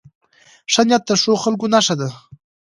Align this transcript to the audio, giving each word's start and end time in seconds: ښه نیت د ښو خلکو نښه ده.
ښه 0.71 0.81
نیت 0.87 1.03
د 1.07 1.11
ښو 1.21 1.33
خلکو 1.43 1.65
نښه 1.73 1.95
ده. 1.99 2.09